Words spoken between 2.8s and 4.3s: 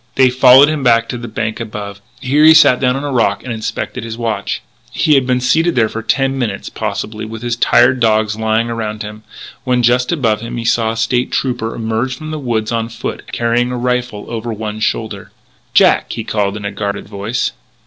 on a rock and inspected his